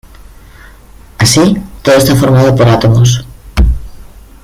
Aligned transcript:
Así, 1.19 1.61
todo 1.83 1.93
está 1.95 2.15
formado 2.15 2.55
por 2.55 2.67
átomos. 2.67 3.23